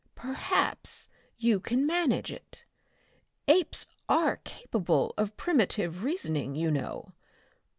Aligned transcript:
Perhaps 0.15 1.09
you 1.37 1.59
can 1.59 1.85
manage 1.85 2.31
it. 2.31 2.65
Apes 3.47 3.85
are 4.09 4.37
capable 4.37 5.13
of 5.15 5.37
primitive 5.37 6.03
reasoning, 6.03 6.55
you 6.55 6.71
know. 6.71 7.13